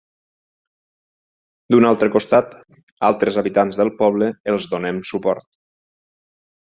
D'un 1.73 1.87
altre 1.89 2.09
costat, 2.15 2.55
altres 3.11 3.39
habitants 3.43 3.79
del 3.83 3.93
poble 4.03 4.31
els 4.55 4.69
donem 4.73 4.99
suport. 5.11 5.51